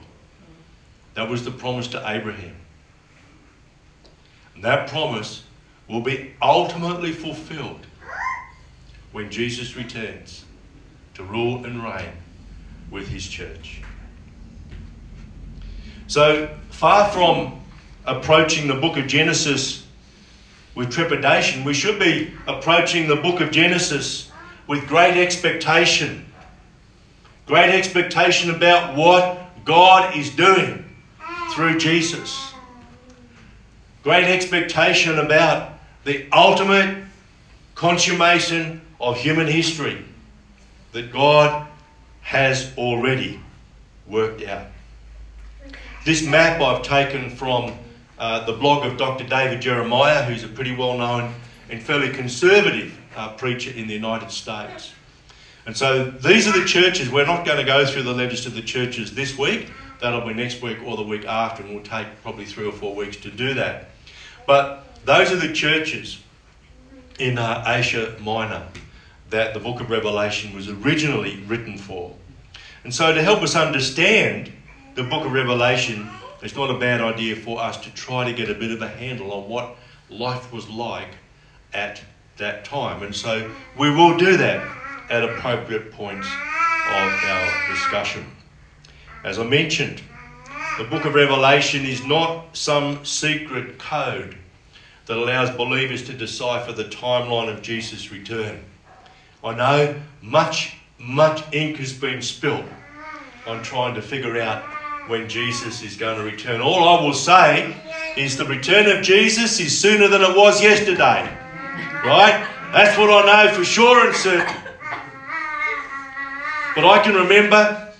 That 1.13 1.29
was 1.29 1.43
the 1.43 1.51
promise 1.51 1.87
to 1.89 2.09
Abraham. 2.09 2.55
And 4.55 4.63
that 4.63 4.87
promise 4.87 5.43
will 5.87 6.01
be 6.01 6.33
ultimately 6.41 7.11
fulfilled 7.11 7.85
when 9.11 9.29
Jesus 9.29 9.75
returns 9.75 10.45
to 11.13 11.23
rule 11.23 11.65
and 11.65 11.83
reign 11.83 12.11
with 12.89 13.07
his 13.07 13.27
church. 13.27 13.81
So, 16.07 16.49
far 16.69 17.09
from 17.09 17.59
approaching 18.07 18.67
the 18.67 18.75
book 18.75 18.97
of 18.97 19.05
Genesis 19.05 19.85
with 20.73 20.91
trepidation, 20.91 21.63
we 21.63 21.73
should 21.73 21.99
be 21.99 22.31
approaching 22.47 23.07
the 23.07 23.15
book 23.17 23.41
of 23.41 23.51
Genesis 23.51 24.31
with 24.65 24.87
great 24.87 25.17
expectation. 25.17 26.25
Great 27.45 27.69
expectation 27.69 28.49
about 28.49 28.95
what 28.95 29.39
God 29.65 30.15
is 30.15 30.29
doing 30.29 30.85
through 31.53 31.77
Jesus. 31.77 32.53
Great 34.03 34.25
expectation 34.25 35.19
about 35.19 35.73
the 36.05 36.25
ultimate 36.31 37.03
consummation 37.75 38.81
of 38.99 39.17
human 39.17 39.47
history 39.47 40.03
that 40.93 41.11
God 41.11 41.67
has 42.21 42.71
already 42.77 43.39
worked 44.07 44.43
out. 44.43 44.67
This 46.05 46.25
map 46.25 46.61
I've 46.61 46.83
taken 46.83 47.29
from 47.29 47.77
uh, 48.19 48.45
the 48.45 48.53
blog 48.53 48.85
of 48.85 48.97
Dr. 48.97 49.25
David 49.25 49.61
Jeremiah, 49.61 50.23
who's 50.23 50.43
a 50.43 50.47
pretty 50.47 50.75
well 50.75 50.97
known 50.97 51.33
and 51.69 51.81
fairly 51.81 52.09
conservative 52.09 52.99
uh, 53.15 53.33
preacher 53.33 53.71
in 53.71 53.87
the 53.87 53.93
United 53.93 54.31
States. 54.31 54.93
And 55.65 55.75
so 55.75 56.05
these 56.05 56.47
are 56.47 56.57
the 56.57 56.65
churches. 56.65 57.09
We're 57.09 57.25
not 57.25 57.45
going 57.45 57.57
to 57.57 57.65
go 57.65 57.85
through 57.85 58.03
the 58.03 58.13
letters 58.13 58.43
to 58.43 58.49
the 58.49 58.61
churches 58.61 59.13
this 59.13 59.37
week. 59.37 59.69
That'll 59.99 60.25
be 60.25 60.33
next 60.33 60.61
week 60.61 60.77
or 60.85 60.95
the 60.95 61.03
week 61.03 61.25
after, 61.25 61.63
and 61.63 61.73
we'll 61.73 61.83
take 61.83 62.07
probably 62.21 62.45
three 62.45 62.65
or 62.65 62.71
four 62.71 62.95
weeks 62.95 63.17
to 63.17 63.31
do 63.31 63.53
that. 63.55 63.89
But 64.45 64.87
those 65.05 65.31
are 65.31 65.35
the 65.35 65.51
churches 65.51 66.19
in 67.19 67.37
uh, 67.37 67.63
Asia 67.67 68.15
Minor 68.21 68.67
that 69.29 69.53
the 69.53 69.59
book 69.59 69.81
of 69.81 69.89
Revelation 69.89 70.55
was 70.55 70.69
originally 70.69 71.43
written 71.47 71.77
for. 71.77 72.15
And 72.83 72.93
so, 72.93 73.13
to 73.13 73.21
help 73.21 73.41
us 73.41 73.55
understand 73.55 74.51
the 74.95 75.03
book 75.03 75.25
of 75.25 75.33
Revelation, 75.33 76.09
it's 76.41 76.55
not 76.55 76.69
a 76.69 76.77
bad 76.77 77.01
idea 77.01 77.35
for 77.35 77.59
us 77.59 77.77
to 77.77 77.93
try 77.93 78.25
to 78.25 78.33
get 78.33 78.49
a 78.49 78.53
bit 78.53 78.71
of 78.71 78.81
a 78.81 78.87
handle 78.87 79.31
on 79.31 79.49
what 79.49 79.75
life 80.09 80.53
was 80.53 80.69
like 80.69 81.09
at 81.73 82.01
that 82.37 82.63
time. 82.63 83.03
And 83.03 83.15
so, 83.15 83.49
we 83.77 83.89
will 83.89 84.17
do 84.17 84.37
that 84.37 84.65
at 85.09 85.23
appropriate 85.23 85.91
points 85.91 86.27
of 86.27 87.23
our 87.23 87.67
discussion. 87.69 88.25
As 89.23 89.39
I 89.39 89.43
mentioned, 89.43 90.01
the 90.77 90.83
book 90.83 91.05
of 91.05 91.15
Revelation 91.15 91.85
is 91.85 92.05
not 92.05 92.55
some 92.55 93.03
secret 93.03 93.79
code 93.79 94.37
that 95.07 95.17
allows 95.17 95.49
believers 95.49 96.05
to 96.05 96.13
decipher 96.13 96.71
the 96.71 96.83
timeline 96.83 97.49
of 97.49 97.61
Jesus' 97.61 98.11
return. 98.11 98.63
I 99.43 99.55
know 99.55 99.95
much, 100.21 100.77
much 100.99 101.41
ink 101.53 101.77
has 101.77 101.93
been 101.93 102.21
spilled 102.21 102.69
on 103.47 103.63
trying 103.63 103.95
to 103.95 104.01
figure 104.01 104.39
out 104.39 104.63
when 105.07 105.29
Jesus 105.29 105.81
is 105.83 105.95
going 105.95 106.17
to 106.17 106.23
return. 106.23 106.61
All 106.61 106.87
I 106.87 107.01
will 107.01 107.13
say 107.13 107.75
is 108.17 108.37
the 108.37 108.45
return 108.45 108.87
of 108.87 109.03
Jesus 109.03 109.59
is 109.59 109.77
sooner 109.77 110.07
than 110.07 110.21
it 110.21 110.35
was 110.35 110.61
yesterday. 110.61 111.29
Right? 112.05 112.47
That's 112.73 112.97
what 112.97 113.09
I 113.09 113.45
know 113.45 113.53
for 113.53 113.63
sure 113.63 114.07
and 114.07 114.15
certain. 114.15 114.55
But 116.75 116.85
I 116.85 117.01
can 117.03 117.15
remember 117.15 117.93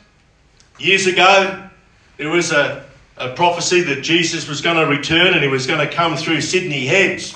years 0.78 1.08
ago, 1.08 1.70
there 2.18 2.30
was 2.30 2.52
a, 2.52 2.86
a 3.18 3.34
prophecy 3.34 3.82
that 3.82 4.02
Jesus 4.02 4.48
was 4.48 4.62
going 4.62 4.78
to 4.78 4.86
return 4.86 5.34
and 5.34 5.42
he 5.42 5.48
was 5.48 5.66
going 5.66 5.86
to 5.88 5.94
come 5.94 6.16
through 6.16 6.42
Sydney 6.42 6.86
Heads. 6.86 7.36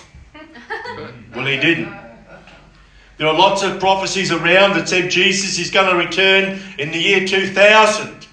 Well, 1.34 1.46
he 1.46 1.58
didn't. 1.58 1.98
There 3.18 3.28
are 3.28 3.38
lots 3.38 3.64
of 3.64 3.80
prophecies 3.80 4.32
around 4.32 4.76
that 4.78 4.90
said 4.90 5.10
Jesus 5.12 5.60
is 5.60 5.70
going 5.70 5.90
to 5.90 5.96
return 5.96 6.60
in 6.78 6.92
the 6.92 6.98
year 6.98 7.26
2000. 7.26 8.28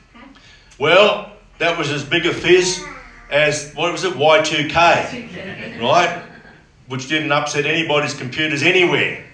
Well, 0.78 1.27
that 1.58 1.76
was 1.76 1.90
as 1.90 2.04
big 2.04 2.26
a 2.26 2.32
fizz 2.32 2.84
as, 3.30 3.72
what 3.74 3.92
was 3.92 4.04
it, 4.04 4.14
Y2K, 4.14 5.80
right? 5.80 6.22
Which 6.86 7.08
didn't 7.08 7.32
upset 7.32 7.66
anybody's 7.66 8.14
computers 8.14 8.62
anywhere. 8.62 9.24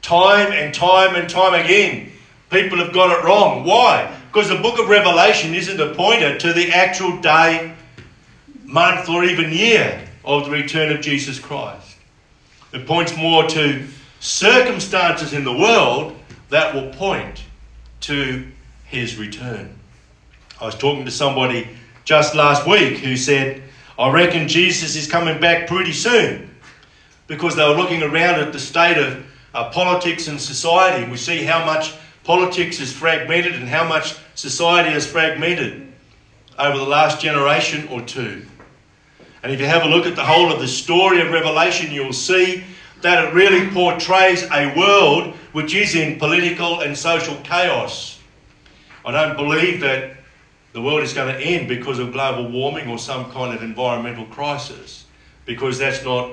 Time 0.00 0.52
and 0.52 0.72
time 0.72 1.16
and 1.16 1.28
time 1.28 1.54
again, 1.54 2.12
people 2.50 2.78
have 2.78 2.92
got 2.92 3.18
it 3.18 3.24
wrong. 3.24 3.64
Why? 3.64 4.16
Because 4.28 4.48
the 4.48 4.56
book 4.56 4.78
of 4.78 4.88
Revelation 4.88 5.54
isn't 5.54 5.80
a 5.80 5.94
pointer 5.94 6.38
to 6.38 6.52
the 6.52 6.70
actual 6.70 7.20
day, 7.20 7.74
month, 8.64 9.08
or 9.08 9.24
even 9.24 9.50
year 9.50 10.02
of 10.24 10.44
the 10.44 10.50
return 10.50 10.92
of 10.92 11.00
Jesus 11.00 11.38
Christ. 11.38 11.96
It 12.72 12.86
points 12.86 13.16
more 13.16 13.44
to 13.48 13.86
circumstances 14.20 15.32
in 15.32 15.44
the 15.44 15.52
world 15.52 16.16
that 16.50 16.74
will 16.74 16.90
point 16.92 17.42
to 18.02 18.46
his 18.86 19.16
return. 19.16 19.74
I 20.60 20.66
was 20.66 20.76
talking 20.76 21.04
to 21.04 21.10
somebody 21.10 21.68
just 22.04 22.34
last 22.34 22.66
week 22.66 22.98
who 22.98 23.16
said, 23.16 23.62
I 23.98 24.10
reckon 24.10 24.48
Jesus 24.48 24.96
is 24.96 25.10
coming 25.10 25.40
back 25.40 25.66
pretty 25.66 25.92
soon 25.92 26.50
because 27.26 27.56
they 27.56 27.66
were 27.66 27.74
looking 27.74 28.02
around 28.02 28.40
at 28.40 28.52
the 28.52 28.58
state 28.58 28.98
of 28.98 29.24
uh, 29.54 29.70
politics 29.70 30.28
and 30.28 30.40
society. 30.40 31.10
We 31.10 31.16
see 31.16 31.44
how 31.44 31.64
much 31.64 31.94
politics 32.24 32.80
is 32.80 32.92
fragmented 32.92 33.54
and 33.54 33.68
how 33.68 33.88
much 33.88 34.16
society 34.34 34.94
is 34.94 35.06
fragmented 35.06 35.92
over 36.58 36.78
the 36.78 36.84
last 36.84 37.20
generation 37.20 37.88
or 37.88 38.00
two. 38.02 38.46
And 39.42 39.52
if 39.52 39.60
you 39.60 39.66
have 39.66 39.84
a 39.84 39.88
look 39.88 40.06
at 40.06 40.16
the 40.16 40.24
whole 40.24 40.52
of 40.52 40.60
the 40.60 40.68
story 40.68 41.20
of 41.20 41.30
Revelation, 41.30 41.92
you'll 41.92 42.12
see 42.12 42.64
that 43.02 43.24
it 43.24 43.34
really 43.34 43.68
portrays 43.70 44.42
a 44.50 44.74
world 44.76 45.34
which 45.52 45.74
is 45.74 45.94
in 45.94 46.18
political 46.18 46.80
and 46.80 46.96
social 46.96 47.36
chaos. 47.44 48.15
I 49.06 49.12
don't 49.12 49.36
believe 49.36 49.80
that 49.80 50.16
the 50.72 50.82
world 50.82 51.02
is 51.02 51.12
going 51.12 51.32
to 51.32 51.40
end 51.40 51.68
because 51.68 52.00
of 52.00 52.12
global 52.12 52.50
warming 52.50 52.90
or 52.90 52.98
some 52.98 53.30
kind 53.30 53.54
of 53.54 53.62
environmental 53.62 54.26
crisis, 54.26 55.06
because 55.44 55.78
that's 55.78 56.04
not 56.04 56.30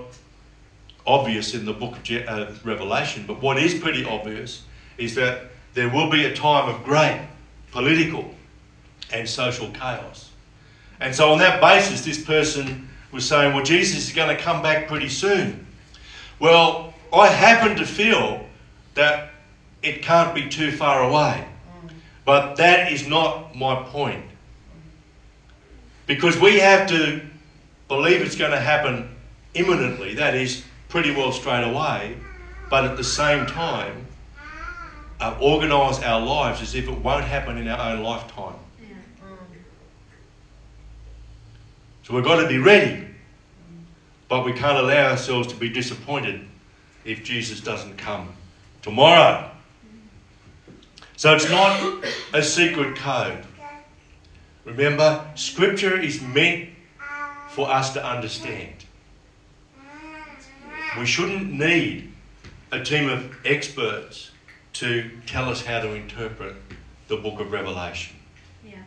obvious 1.06 1.53
in 1.53 1.65
the 1.65 1.74
book 1.74 1.98
of 1.98 2.27
uh, 2.27 2.51
Revelation. 2.63 3.25
But 3.27 3.42
what 3.42 3.58
is 3.58 3.75
pretty 3.75 4.03
obvious 4.03 4.63
is 4.98 5.13
that 5.15 5.51
there 5.75 5.88
will 5.88 6.10
be 6.10 6.25
a 6.25 6.36
time 6.36 6.68
of 6.68 6.84
great 6.84 7.22
political 7.72 8.34
and 9.13 9.30
social 9.30 9.70
chaos. 9.70 10.32
And 11.00 11.13
so, 11.13 11.32
on 11.32 11.38
that 11.39 11.62
basis, 11.62 12.03
this 12.03 12.24
person 12.24 12.89
was 13.12 13.27
saying, 13.27 13.53
Well, 13.53 13.63
Jesus 13.63 14.08
is 14.08 14.15
going 14.15 14.36
to 14.36 14.42
come 14.42 14.62
back 14.62 14.88
pretty 14.88 15.10
soon. 15.10 15.68
Well, 16.39 16.94
I 17.13 17.27
happen 17.27 17.77
to 17.77 17.86
feel 17.86 18.46
that 18.96 19.30
it 19.84 20.01
can't 20.01 20.34
be 20.34 20.50
too 20.50 20.72
far 20.72 21.03
away. 21.03 21.46
But 22.25 22.56
that 22.58 22.92
is 22.92 23.08
not 23.08 23.56
my 23.56 23.84
point. 23.84 24.25
Because 26.06 26.39
we 26.39 26.60
have 26.60 26.88
to 26.89 27.22
believe 27.88 28.22
it's 28.22 28.36
going 28.36 28.51
to 28.51 28.60
happen 28.60 29.15
imminently, 29.53 30.15
that 30.15 30.36
is, 30.36 30.63
pretty 30.89 31.12
well 31.12 31.32
straight 31.32 31.63
away, 31.63 32.15
but 32.70 32.86
at 32.86 32.98
the 32.98 33.03
same 33.03 33.46
time, 33.46 34.06
uh, 35.20 35.38
organise 35.39 36.00
our 36.01 36.20
lives 36.20 36.62
as 36.62 36.75
if 36.75 36.88
it 36.88 36.98
won't 37.00 37.24
happen 37.24 37.58
in 37.58 37.68
our 37.68 37.94
own 37.94 38.03
lifetime. 38.03 38.56
So 42.03 42.13
we've 42.13 42.24
got 42.24 42.42
to 42.42 42.48
be 42.48 42.58
ready. 42.58 43.08
But 44.27 44.46
we 44.46 44.53
can't 44.53 44.77
allow 44.77 45.12
ourselves 45.12 45.48
to 45.50 45.56
be 45.56 45.70
disappointed 45.70 46.46
if 47.06 47.24
Jesus 47.24 47.62
doesn't 47.62 47.98
come 47.98 48.34
tomorrow. 48.82 49.50
So 51.24 51.34
it's 51.34 51.50
not 51.50 52.03
a 52.34 52.44
secret 52.44 52.98
code. 52.98 53.46
Remember, 54.65 55.25
Scripture 55.36 55.98
is 55.98 56.22
meant 56.22 56.72
for 57.48 57.70
us 57.70 57.94
to 57.94 58.06
understand. 58.06 58.74
We 61.00 61.06
shouldn't 61.06 61.50
need 61.50 62.12
a 62.74 62.84
team 62.84 63.08
of 63.08 63.38
experts 63.46 64.32
to 64.74 65.10
tell 65.25 65.48
us 65.48 65.63
how 65.63 65.80
to 65.80 65.94
interpret 65.94 66.58
the 67.08 67.15
book 67.15 67.39
of 67.39 67.53
Revelation. 67.53 68.18
Yeah. 68.68 68.84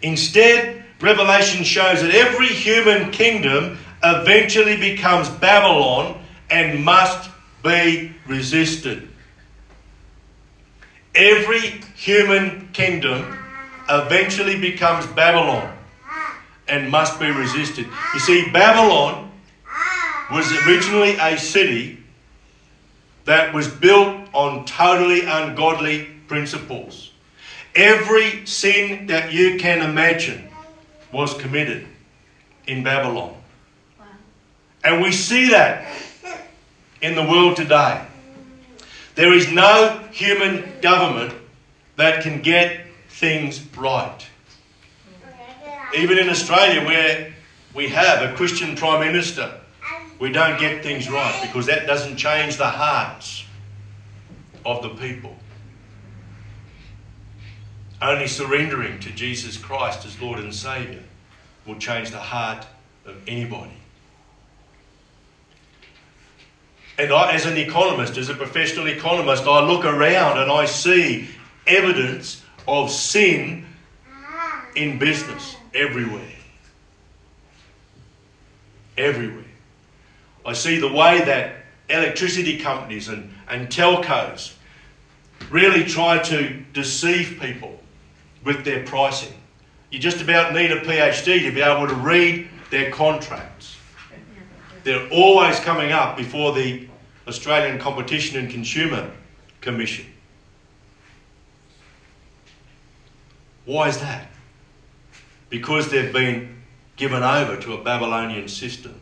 Instead, 0.00 0.84
Revelation 1.02 1.64
shows 1.64 2.00
that 2.00 2.14
every 2.14 2.48
human 2.48 3.10
kingdom 3.10 3.76
eventually 4.02 4.78
becomes 4.78 5.28
Babylon 5.28 6.18
and 6.48 6.82
must 6.82 7.28
be 7.62 8.14
resisted. 8.26 9.10
Every 11.16 11.80
human 11.94 12.68
kingdom 12.74 13.38
eventually 13.88 14.60
becomes 14.60 15.06
Babylon 15.06 15.76
and 16.68 16.90
must 16.90 17.18
be 17.18 17.30
resisted. 17.30 17.88
You 18.12 18.20
see, 18.20 18.50
Babylon 18.50 19.32
was 20.28 20.52
originally 20.52 21.16
a 21.18 21.38
city 21.38 22.04
that 23.24 23.54
was 23.54 23.66
built 23.66 24.28
on 24.34 24.66
totally 24.66 25.24
ungodly 25.24 26.04
principles. 26.28 27.12
Every 27.74 28.44
sin 28.44 29.06
that 29.06 29.32
you 29.32 29.58
can 29.58 29.88
imagine 29.88 30.50
was 31.12 31.34
committed 31.34 31.86
in 32.66 32.82
Babylon. 32.82 33.34
And 34.84 35.02
we 35.02 35.12
see 35.12 35.48
that 35.50 35.86
in 37.00 37.14
the 37.14 37.22
world 37.22 37.56
today. 37.56 38.06
There 39.16 39.32
is 39.32 39.50
no 39.50 39.98
human 40.12 40.80
government 40.82 41.34
that 41.96 42.22
can 42.22 42.42
get 42.42 42.86
things 43.08 43.60
right. 43.74 44.26
Even 45.96 46.18
in 46.18 46.28
Australia, 46.28 46.84
where 46.84 47.32
we 47.74 47.88
have 47.88 48.22
a 48.22 48.36
Christian 48.36 48.76
Prime 48.76 49.00
Minister, 49.00 49.58
we 50.18 50.30
don't 50.30 50.60
get 50.60 50.82
things 50.82 51.10
right 51.10 51.38
because 51.42 51.64
that 51.66 51.86
doesn't 51.86 52.16
change 52.16 52.58
the 52.58 52.68
hearts 52.68 53.44
of 54.66 54.82
the 54.82 54.90
people. 54.90 55.34
Only 58.02 58.26
surrendering 58.26 59.00
to 59.00 59.10
Jesus 59.10 59.56
Christ 59.56 60.04
as 60.04 60.20
Lord 60.20 60.38
and 60.40 60.54
Saviour 60.54 61.02
will 61.66 61.78
change 61.78 62.10
the 62.10 62.18
heart 62.18 62.66
of 63.06 63.16
anybody. 63.26 63.78
And 66.98 67.12
I, 67.12 67.32
as 67.32 67.44
an 67.44 67.58
economist, 67.58 68.16
as 68.16 68.28
a 68.28 68.34
professional 68.34 68.86
economist, 68.86 69.44
I 69.44 69.66
look 69.66 69.84
around 69.84 70.38
and 70.38 70.50
I 70.50 70.64
see 70.64 71.28
evidence 71.66 72.42
of 72.66 72.90
sin 72.90 73.66
in 74.74 74.98
business 74.98 75.56
everywhere. 75.74 76.22
Everywhere. 78.96 79.44
I 80.44 80.52
see 80.54 80.78
the 80.78 80.92
way 80.92 81.22
that 81.24 81.56
electricity 81.88 82.58
companies 82.58 83.08
and, 83.08 83.32
and 83.48 83.68
telcos 83.68 84.54
really 85.50 85.84
try 85.84 86.18
to 86.18 86.60
deceive 86.72 87.38
people 87.40 87.78
with 88.44 88.64
their 88.64 88.84
pricing. 88.84 89.34
You 89.90 89.98
just 89.98 90.20
about 90.20 90.54
need 90.54 90.72
a 90.72 90.80
PhD 90.80 91.40
to 91.42 91.52
be 91.52 91.60
able 91.60 91.88
to 91.88 91.94
read 91.94 92.48
their 92.70 92.90
contracts. 92.90 93.75
They're 94.86 95.08
always 95.08 95.58
coming 95.58 95.90
up 95.90 96.16
before 96.16 96.52
the 96.52 96.86
Australian 97.26 97.80
Competition 97.80 98.38
and 98.38 98.48
Consumer 98.48 99.10
Commission. 99.60 100.06
Why 103.64 103.88
is 103.88 103.98
that? 103.98 104.30
Because 105.50 105.90
they've 105.90 106.12
been 106.12 106.62
given 106.94 107.24
over 107.24 107.56
to 107.62 107.72
a 107.72 107.82
Babylonian 107.82 108.46
system. 108.46 109.00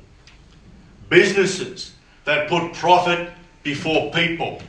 Businesses 1.10 1.92
that 2.24 2.48
put 2.48 2.72
profit 2.72 3.30
before 3.62 4.11
people, 4.11 4.62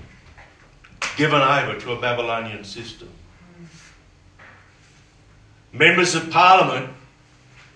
given 1.15 1.39
over 1.39 1.79
to 1.79 1.93
a 1.93 2.01
Babylonian 2.01 2.65
system. 2.65 3.07
Members 5.71 6.13
of 6.13 6.29
Parliament 6.29 6.89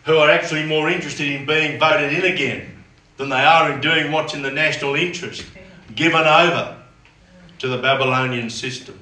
who 0.04 0.18
are 0.18 0.30
actually 0.30 0.66
more 0.66 0.90
interested 0.90 1.32
in 1.32 1.46
being 1.46 1.80
voted 1.80 2.12
in 2.12 2.26
again 2.26 2.76
than 3.20 3.30
they 3.30 3.44
are 3.44 3.72
in 3.72 3.82
doing 3.82 4.12
what's 4.12 4.34
in 4.34 4.42
the 4.42 4.50
national 4.50 4.96
interest, 4.96 5.46
given 5.94 6.26
over 6.26 6.76
to 7.60 7.68
the 7.68 7.78
Babylonian 7.78 8.50
system. 8.50 8.98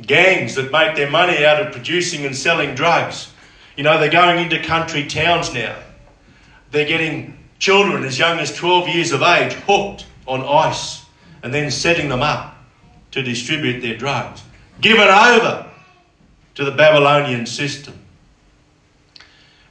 Gangs 0.00 0.56
that 0.56 0.72
make 0.72 0.96
their 0.96 1.10
money 1.10 1.44
out 1.44 1.64
of 1.64 1.72
producing 1.72 2.26
and 2.26 2.36
selling 2.36 2.74
drugs. 2.74 3.32
You 3.76 3.84
know, 3.84 4.00
they're 4.00 4.10
going 4.10 4.40
into 4.40 4.60
country 4.60 5.06
towns 5.06 5.54
now 5.54 5.76
they're 6.72 6.86
getting 6.86 7.38
children 7.58 8.02
as 8.02 8.18
young 8.18 8.38
as 8.40 8.52
12 8.56 8.88
years 8.88 9.12
of 9.12 9.22
age 9.22 9.52
hooked 9.52 10.06
on 10.26 10.42
ice 10.42 11.04
and 11.44 11.54
then 11.54 11.70
setting 11.70 12.08
them 12.08 12.22
up 12.22 12.56
to 13.12 13.22
distribute 13.22 13.80
their 13.80 13.96
drugs. 13.96 14.42
Given 14.80 15.06
over 15.06 15.70
to 16.54 16.64
the 16.64 16.72
Babylonian 16.72 17.46
system. 17.46 17.98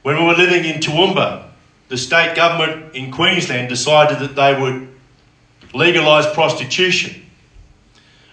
When 0.02 0.16
we 0.16 0.24
were 0.24 0.34
living 0.34 0.64
in 0.64 0.80
Toowoomba, 0.80 1.44
the 1.88 1.96
state 1.96 2.34
government 2.34 2.94
in 2.94 3.12
Queensland 3.12 3.68
decided 3.68 4.18
that 4.18 4.34
they 4.34 4.60
would 4.60 4.88
legalise 5.74 6.32
prostitution. 6.34 7.24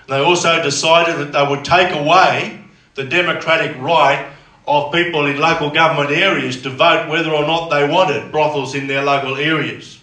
They 0.08 0.20
also 0.20 0.62
decided 0.64 1.18
that 1.18 1.32
they 1.32 1.48
would 1.48 1.64
take 1.64 1.94
away 1.94 2.60
the 2.96 3.04
democratic 3.04 3.78
right 3.78 4.28
of 4.68 4.92
people 4.92 5.26
in 5.26 5.40
local 5.40 5.70
government 5.70 6.12
areas 6.12 6.62
to 6.64 6.70
vote 6.70 7.10
whether 7.10 7.32
or 7.32 7.46
not 7.46 7.70
they 7.70 7.88
wanted 7.88 8.32
brothels 8.32 8.76
in 8.76 8.88
their 8.88 9.04
local 9.04 9.36
areas. 9.36 10.00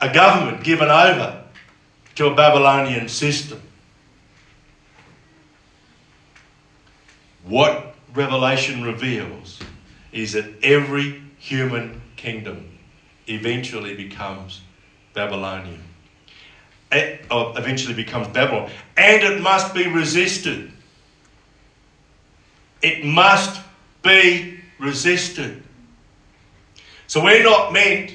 A 0.00 0.12
government 0.12 0.64
given 0.64 0.88
over 0.88 1.44
to 2.16 2.26
a 2.26 2.34
Babylonian 2.34 3.08
system. 3.08 3.60
What 7.44 7.91
Revelation 8.14 8.82
reveals 8.82 9.58
is 10.12 10.32
that 10.32 10.44
every 10.62 11.22
human 11.38 12.00
kingdom 12.16 12.78
eventually 13.26 13.94
becomes 13.94 14.60
Babylonian. 15.14 15.82
It 16.90 17.24
uh, 17.30 17.54
eventually 17.56 17.94
becomes 17.94 18.28
Babylon. 18.28 18.70
And 18.96 19.22
it 19.22 19.40
must 19.40 19.72
be 19.74 19.88
resisted. 19.88 20.70
It 22.82 23.04
must 23.04 23.62
be 24.02 24.60
resisted. 24.78 25.62
So 27.06 27.22
we're 27.22 27.44
not 27.44 27.72
meant 27.72 28.12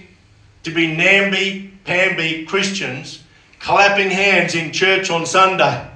to 0.64 0.72
be 0.72 0.96
namby-pamby 0.96 2.46
Christians 2.46 3.24
clapping 3.60 4.10
hands 4.12 4.54
in 4.54 4.72
church 4.72 5.10
on 5.10 5.26
Sunday. 5.26 5.90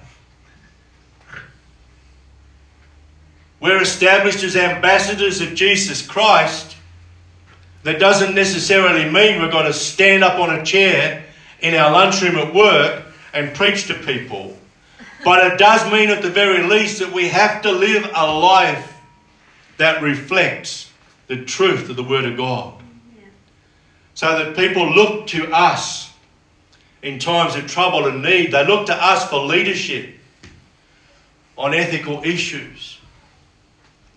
We're 3.62 3.82
established 3.82 4.43
as 4.43 4.56
ambassadors 4.56 5.39
of 5.39 5.54
Jesus 5.54 6.06
Christ. 6.06 6.76
That 7.84 8.00
doesn't 8.00 8.34
necessarily 8.34 9.06
mean 9.06 9.39
we're 9.39 9.52
going 9.52 9.67
to 9.67 9.74
stand 9.74 10.24
up 10.24 10.39
on 10.39 10.50
a 10.54 10.65
chair 10.65 11.24
in 11.62 11.76
our 11.76 11.91
lunchroom 11.91 12.38
at 12.38 12.54
work 12.54 13.06
and 13.34 13.54
preach 13.54 13.88
to 13.88 13.93
people. 13.93 14.58
But 15.24 15.54
it 15.54 15.60
does 15.60 15.89
mean, 15.91 16.10
at 16.10 16.24
the 16.24 16.32
very 16.32 16.67
least, 16.67 17.00
that 17.00 17.13
we 17.13 17.30
have 17.30 17.62
to 17.62 17.71
live 17.71 18.10
a 18.15 18.34
life 18.34 19.00
that 19.78 20.02
reflects 20.02 20.91
the 21.28 21.45
truth 21.45 21.89
of 21.89 21.95
the 21.95 22.04
Word 22.04 22.26
of 22.26 22.38
God. 22.38 22.74
So 24.15 24.43
that 24.43 24.56
people 24.56 24.89
look 24.91 25.28
to 25.28 25.52
us 25.52 26.12
in 27.04 27.19
times 27.19 27.56
of 27.56 27.67
trouble 27.67 28.08
and 28.08 28.24
need. 28.24 28.52
They 28.52 28.65
look 28.65 28.88
to 28.88 28.95
us 28.95 29.30
for 29.30 29.39
leadership 29.39 30.15
on 31.58 31.76
ethical 31.76 32.24
issues. 32.24 32.97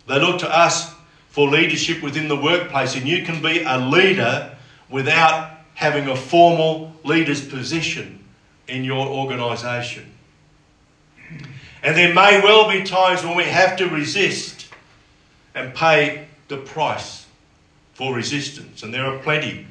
They 0.07 0.19
look 0.19 0.41
to 0.41 0.49
us 0.49 0.93
for 1.29 1.49
leadership 1.49 2.03
within 2.03 2.29
the 2.29 2.37
workplace. 2.37 2.95
And 2.95 3.09
you 3.09 3.25
can 3.25 3.43
be 3.43 3.63
a 3.63 3.79
leader 3.79 4.57
without 4.89 5.51
having 5.75 6.09
a 6.09 6.17
formal 6.17 6.95
leader's 7.03 7.47
position 7.47 8.25
in 8.69 8.85
your 8.85 9.07
organisation. 9.07 10.13
And 11.83 11.97
there 11.97 12.15
may 12.15 12.41
well 12.41 12.71
be 12.71 12.85
times 12.85 13.25
when 13.25 13.37
we 13.37 13.45
have 13.45 13.77
to 13.77 13.89
resist 13.89 14.69
and 15.55 15.75
pay 15.75 16.27
the 16.49 16.57
price 16.59 17.27
for 17.95 18.15
resistance. 18.15 18.83
And 18.83 18.93
there 18.93 19.07
are 19.07 19.19
plenty 19.19 19.67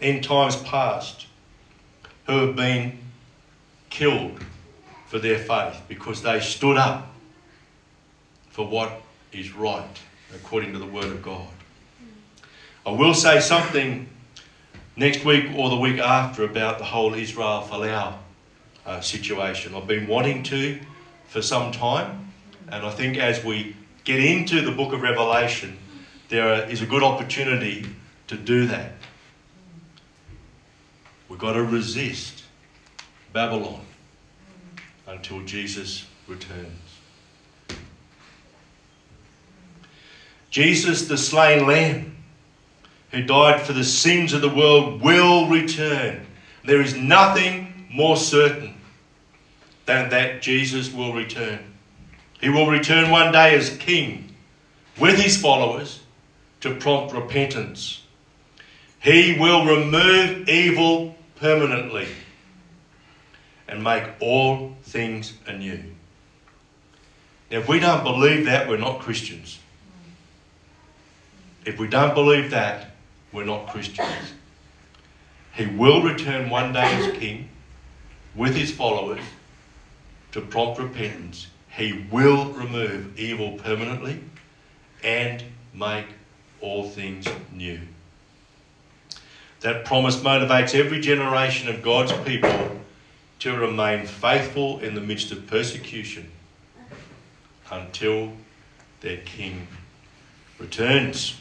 in 0.00 0.20
times 0.20 0.56
past 0.56 1.26
who 2.26 2.46
have 2.46 2.56
been 2.56 2.98
killed 3.90 4.38
for 5.06 5.18
their 5.18 5.38
faith 5.38 5.80
because 5.88 6.22
they 6.22 6.40
stood 6.40 6.76
up 6.76 7.12
for 8.50 8.66
what 8.66 9.00
is 9.32 9.52
right 9.52 9.98
according 10.34 10.72
to 10.72 10.78
the 10.78 10.86
Word 10.86 11.06
of 11.06 11.22
God. 11.22 11.48
I 12.84 12.90
will 12.90 13.14
say 13.14 13.40
something 13.40 14.08
next 14.96 15.24
week 15.24 15.50
or 15.56 15.70
the 15.70 15.76
week 15.76 15.98
after 15.98 16.44
about 16.44 16.78
the 16.78 16.84
whole 16.84 17.14
Israel 17.14 17.66
Folau 17.68 18.14
uh, 18.84 19.00
situation. 19.00 19.74
I've 19.74 19.86
been 19.86 20.06
wanting 20.06 20.42
to 20.44 20.78
for 21.28 21.40
some 21.40 21.72
time. 21.72 22.32
And 22.68 22.84
I 22.84 22.90
think 22.90 23.16
as 23.16 23.44
we 23.44 23.76
get 24.04 24.22
into 24.22 24.60
the 24.60 24.72
book 24.72 24.92
of 24.92 25.02
Revelation, 25.02 25.78
there 26.28 26.68
is 26.68 26.82
a 26.82 26.86
good 26.86 27.02
opportunity 27.02 27.86
to 28.28 28.36
do 28.36 28.66
that. 28.66 28.92
We've 31.28 31.38
got 31.38 31.54
to 31.54 31.62
resist 31.62 32.42
Babylon 33.32 33.80
until 35.06 35.42
Jesus 35.44 36.06
returns. 36.28 36.81
Jesus, 40.52 41.08
the 41.08 41.16
slain 41.16 41.66
lamb, 41.66 42.14
who 43.10 43.22
died 43.22 43.62
for 43.62 43.72
the 43.72 43.82
sins 43.82 44.34
of 44.34 44.42
the 44.42 44.54
world, 44.54 45.00
will 45.00 45.48
return. 45.48 46.26
There 46.62 46.82
is 46.82 46.94
nothing 46.94 47.88
more 47.90 48.18
certain 48.18 48.74
than 49.86 50.10
that 50.10 50.42
Jesus 50.42 50.92
will 50.92 51.14
return. 51.14 51.58
He 52.38 52.50
will 52.50 52.66
return 52.66 53.10
one 53.10 53.32
day 53.32 53.54
as 53.56 53.76
king 53.78 54.34
with 55.00 55.18
his 55.18 55.40
followers 55.40 56.00
to 56.60 56.74
prompt 56.74 57.14
repentance. 57.14 58.02
He 59.00 59.38
will 59.40 59.64
remove 59.64 60.50
evil 60.50 61.16
permanently 61.36 62.08
and 63.66 63.82
make 63.82 64.04
all 64.20 64.76
things 64.82 65.32
anew. 65.46 65.82
Now, 67.50 67.58
if 67.58 67.68
we 67.68 67.80
don't 67.80 68.04
believe 68.04 68.44
that, 68.44 68.68
we're 68.68 68.76
not 68.76 69.00
Christians. 69.00 69.58
If 71.64 71.78
we 71.78 71.86
don't 71.86 72.14
believe 72.14 72.50
that, 72.50 72.90
we're 73.32 73.44
not 73.44 73.68
Christians. 73.68 74.34
He 75.54 75.66
will 75.66 76.02
return 76.02 76.50
one 76.50 76.72
day 76.72 76.82
as 76.82 77.16
king 77.16 77.48
with 78.34 78.56
his 78.56 78.72
followers 78.72 79.20
to 80.32 80.40
prompt 80.40 80.80
repentance. 80.80 81.46
He 81.70 82.04
will 82.10 82.52
remove 82.52 83.18
evil 83.18 83.52
permanently 83.52 84.22
and 85.04 85.44
make 85.72 86.06
all 86.60 86.88
things 86.88 87.26
new. 87.52 87.80
That 89.60 89.84
promise 89.84 90.16
motivates 90.16 90.74
every 90.74 91.00
generation 91.00 91.68
of 91.68 91.82
God's 91.82 92.12
people 92.24 92.80
to 93.40 93.56
remain 93.56 94.06
faithful 94.06 94.80
in 94.80 94.94
the 94.94 95.00
midst 95.00 95.30
of 95.30 95.46
persecution 95.46 96.30
until 97.70 98.32
their 99.00 99.18
King 99.18 99.68
returns. 100.58 101.40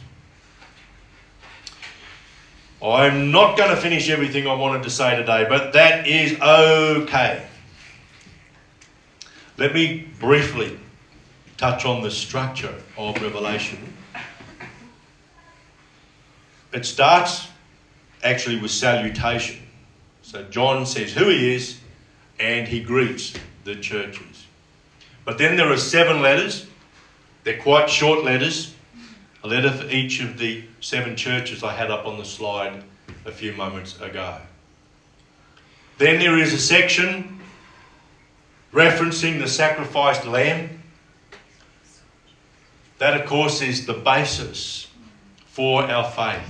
I'm 2.83 3.31
not 3.31 3.57
going 3.57 3.69
to 3.69 3.75
finish 3.75 4.09
everything 4.09 4.47
I 4.47 4.55
wanted 4.55 4.83
to 4.83 4.89
say 4.89 5.15
today, 5.15 5.45
but 5.47 5.73
that 5.73 6.07
is 6.07 6.39
okay. 6.41 7.45
Let 9.57 9.73
me 9.75 10.07
briefly 10.19 10.79
touch 11.57 11.85
on 11.85 12.01
the 12.01 12.09
structure 12.09 12.73
of 12.97 13.21
Revelation. 13.21 13.93
It 16.73 16.85
starts 16.85 17.47
actually 18.23 18.59
with 18.59 18.71
salutation. 18.71 19.59
So 20.23 20.43
John 20.45 20.87
says 20.87 21.13
who 21.13 21.29
he 21.29 21.53
is 21.53 21.79
and 22.39 22.67
he 22.67 22.81
greets 22.81 23.33
the 23.63 23.75
churches. 23.75 24.47
But 25.23 25.37
then 25.37 25.55
there 25.55 25.71
are 25.71 25.77
seven 25.77 26.23
letters. 26.23 26.65
They're 27.43 27.61
quite 27.61 27.91
short 27.91 28.23
letters. 28.23 28.70
A 29.43 29.47
letter 29.47 29.71
for 29.71 29.89
each 29.89 30.21
of 30.21 30.37
the 30.37 30.63
seven 30.81 31.15
churches 31.15 31.63
I 31.63 31.73
had 31.73 31.89
up 31.89 32.05
on 32.05 32.17
the 32.17 32.25
slide 32.25 32.83
a 33.25 33.31
few 33.31 33.53
moments 33.53 33.99
ago. 33.99 34.37
Then 35.97 36.19
there 36.19 36.37
is 36.37 36.53
a 36.53 36.59
section 36.59 37.39
referencing 38.71 39.39
the 39.39 39.47
sacrificed 39.47 40.25
lamb. 40.25 40.81
That, 42.99 43.19
of 43.19 43.27
course, 43.27 43.61
is 43.61 43.85
the 43.85 43.93
basis 43.93 44.87
for 45.47 45.83
our 45.83 46.09
faith. 46.11 46.47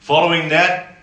Following 0.00 0.50
that, 0.50 0.96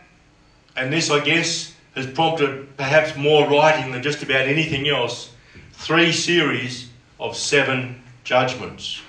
and 0.75 0.93
this, 0.93 1.09
I 1.09 1.19
guess, 1.19 1.73
has 1.95 2.05
prompted 2.05 2.77
perhaps 2.77 3.17
more 3.17 3.47
writing 3.49 3.91
than 3.91 4.03
just 4.03 4.21
about 4.21 4.47
anything 4.47 4.87
else, 4.87 5.31
three 5.73 6.11
series 6.11 6.89
of 7.19 7.35
seven 7.35 8.01
judgments. 8.23 9.01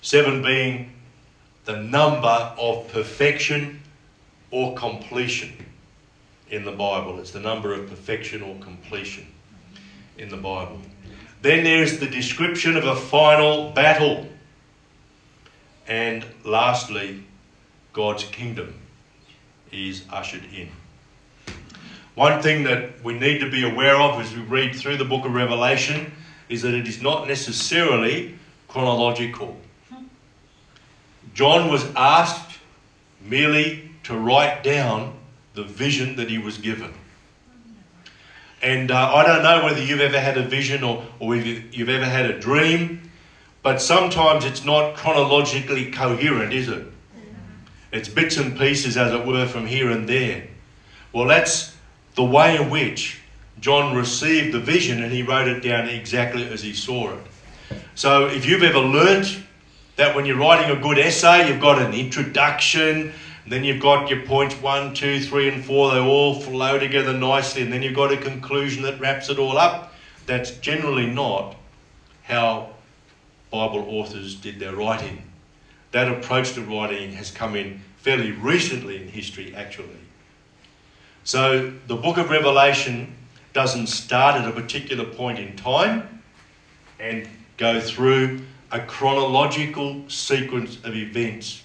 Seven 0.00 0.42
being 0.42 0.92
the 1.64 1.76
number 1.76 2.54
of 2.58 2.88
perfection 2.88 3.82
or 4.50 4.74
completion 4.74 5.52
in 6.50 6.64
the 6.64 6.72
Bible. 6.72 7.18
It's 7.20 7.32
the 7.32 7.40
number 7.40 7.74
of 7.74 7.88
perfection 7.88 8.42
or 8.42 8.56
completion 8.56 9.26
in 10.16 10.28
the 10.28 10.36
Bible. 10.36 10.80
Then 11.42 11.64
there's 11.64 11.98
the 11.98 12.06
description 12.06 12.76
of 12.76 12.84
a 12.84 12.96
final 12.96 13.70
battle. 13.70 14.26
And 15.86 16.24
lastly, 16.44 17.24
God's 17.92 18.24
kingdom 18.24 18.74
is 19.70 20.04
ushered 20.10 20.44
in. 20.54 20.70
One 22.14 22.42
thing 22.42 22.64
that 22.64 23.02
we 23.04 23.16
need 23.16 23.38
to 23.40 23.50
be 23.50 23.68
aware 23.68 23.96
of 23.96 24.20
as 24.20 24.34
we 24.34 24.42
read 24.42 24.74
through 24.74 24.96
the 24.96 25.04
book 25.04 25.24
of 25.24 25.34
Revelation 25.34 26.12
is 26.48 26.62
that 26.62 26.74
it 26.74 26.88
is 26.88 27.00
not 27.00 27.28
necessarily 27.28 28.36
chronological. 28.66 29.56
John 31.38 31.70
was 31.70 31.86
asked 31.94 32.58
merely 33.20 33.88
to 34.02 34.18
write 34.18 34.64
down 34.64 35.14
the 35.54 35.62
vision 35.62 36.16
that 36.16 36.28
he 36.28 36.36
was 36.36 36.58
given. 36.58 36.92
And 38.60 38.90
uh, 38.90 39.14
I 39.14 39.24
don't 39.24 39.44
know 39.44 39.64
whether 39.64 39.80
you've 39.80 40.00
ever 40.00 40.18
had 40.18 40.36
a 40.36 40.42
vision 40.42 40.82
or, 40.82 41.04
or 41.20 41.36
if 41.36 41.46
you've 41.72 41.90
ever 41.90 42.06
had 42.06 42.28
a 42.28 42.40
dream, 42.40 43.08
but 43.62 43.80
sometimes 43.80 44.44
it's 44.44 44.64
not 44.64 44.96
chronologically 44.96 45.92
coherent, 45.92 46.52
is 46.52 46.68
it? 46.68 46.84
It's 47.92 48.08
bits 48.08 48.36
and 48.36 48.58
pieces, 48.58 48.96
as 48.96 49.12
it 49.12 49.24
were, 49.24 49.46
from 49.46 49.64
here 49.64 49.92
and 49.92 50.08
there. 50.08 50.48
Well, 51.12 51.28
that's 51.28 51.72
the 52.16 52.24
way 52.24 52.56
in 52.56 52.68
which 52.68 53.20
John 53.60 53.94
received 53.94 54.52
the 54.52 54.58
vision 54.58 55.04
and 55.04 55.12
he 55.12 55.22
wrote 55.22 55.46
it 55.46 55.60
down 55.60 55.88
exactly 55.88 56.48
as 56.48 56.64
he 56.64 56.72
saw 56.72 57.12
it. 57.12 57.20
So 57.94 58.26
if 58.26 58.44
you've 58.44 58.64
ever 58.64 58.80
learnt 58.80 59.44
that 59.98 60.14
when 60.14 60.24
you're 60.24 60.38
writing 60.38 60.70
a 60.70 60.80
good 60.80 60.96
essay, 60.96 61.48
you've 61.48 61.60
got 61.60 61.82
an 61.82 61.92
introduction, 61.92 63.12
then 63.48 63.64
you've 63.64 63.82
got 63.82 64.08
your 64.08 64.22
points 64.22 64.54
one, 64.62 64.94
two, 64.94 65.20
three, 65.20 65.48
and 65.48 65.64
four, 65.64 65.92
they 65.92 65.98
all 65.98 66.40
flow 66.40 66.78
together 66.78 67.12
nicely, 67.12 67.62
and 67.62 67.72
then 67.72 67.82
you've 67.82 67.96
got 67.96 68.12
a 68.12 68.16
conclusion 68.16 68.84
that 68.84 69.00
wraps 69.00 69.28
it 69.28 69.40
all 69.40 69.58
up. 69.58 69.92
That's 70.26 70.52
generally 70.52 71.06
not 71.06 71.56
how 72.22 72.70
Bible 73.50 73.86
authors 73.88 74.36
did 74.36 74.60
their 74.60 74.76
writing. 74.76 75.24
That 75.90 76.08
approach 76.08 76.52
to 76.52 76.62
writing 76.62 77.12
has 77.14 77.32
come 77.32 77.56
in 77.56 77.80
fairly 77.96 78.30
recently 78.30 79.02
in 79.02 79.08
history, 79.08 79.52
actually. 79.56 79.88
So 81.24 81.72
the 81.88 81.96
book 81.96 82.18
of 82.18 82.30
Revelation 82.30 83.16
doesn't 83.52 83.88
start 83.88 84.40
at 84.40 84.46
a 84.46 84.52
particular 84.52 85.04
point 85.04 85.40
in 85.40 85.56
time 85.56 86.22
and 87.00 87.26
go 87.56 87.80
through 87.80 88.42
a 88.70 88.80
chronological 88.80 90.08
sequence 90.08 90.76
of 90.84 90.94
events 90.94 91.62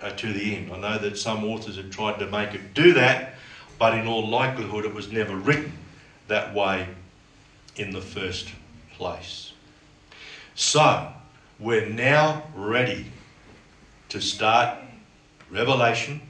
uh, 0.00 0.10
to 0.10 0.32
the 0.32 0.56
end. 0.56 0.72
I 0.72 0.78
know 0.78 0.98
that 0.98 1.18
some 1.18 1.44
authors 1.44 1.76
have 1.76 1.90
tried 1.90 2.18
to 2.18 2.26
make 2.26 2.54
it 2.54 2.74
do 2.74 2.92
that, 2.94 3.34
but 3.78 3.98
in 3.98 4.06
all 4.06 4.28
likelihood, 4.28 4.84
it 4.84 4.94
was 4.94 5.10
never 5.10 5.34
written 5.36 5.72
that 6.28 6.54
way 6.54 6.88
in 7.76 7.90
the 7.92 8.00
first 8.00 8.48
place. 8.92 9.52
So, 10.54 11.12
we're 11.58 11.88
now 11.88 12.44
ready 12.54 13.06
to 14.08 14.20
start 14.20 14.78
Revelation 15.50 16.20